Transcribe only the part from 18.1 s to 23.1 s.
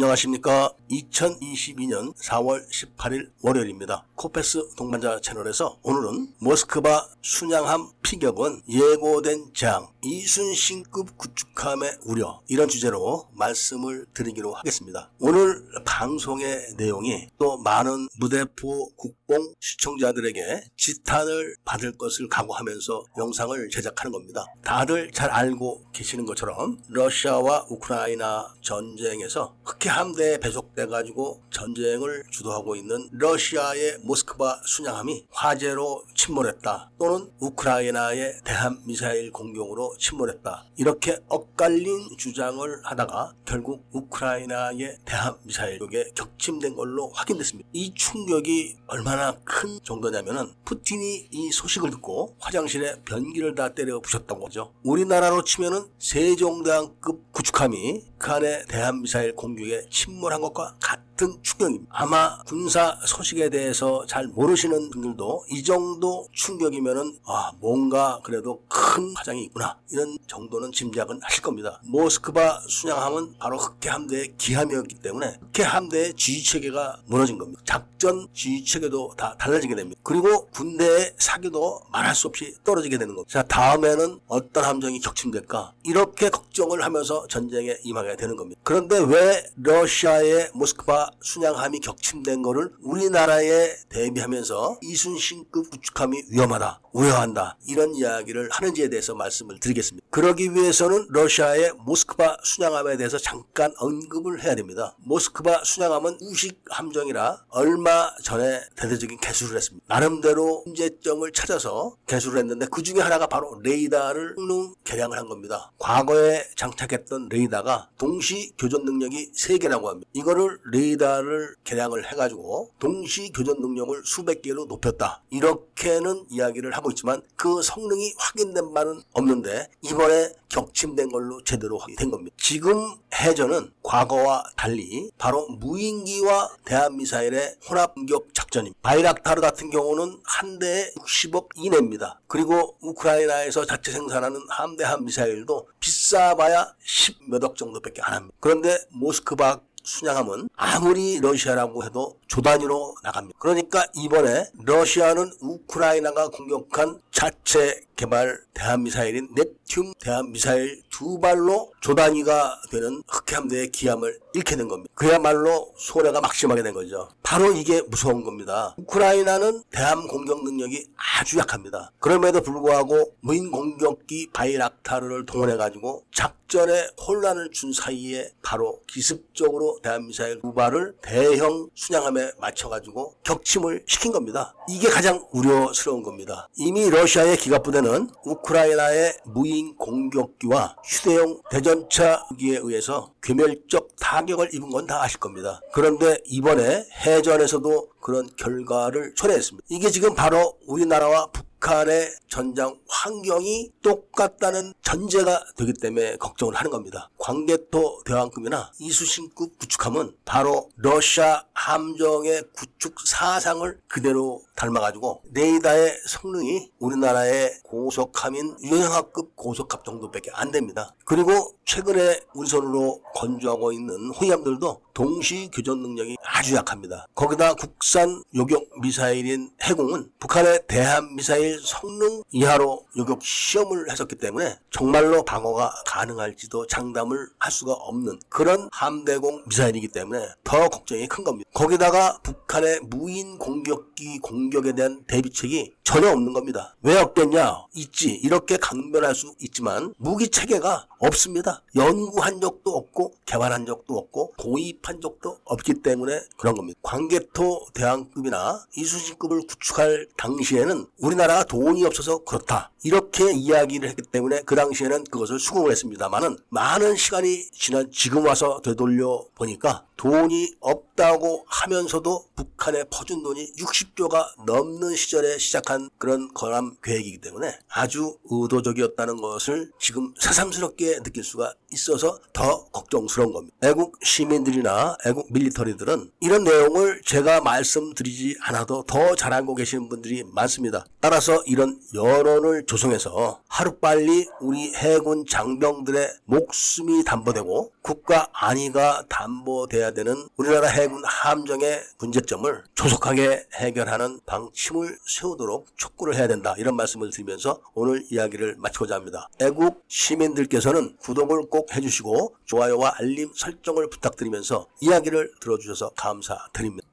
무대포 국 뽕 시청자들에게 지탄을 받을 것을 각오하면서